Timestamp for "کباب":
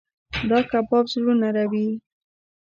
0.71-1.05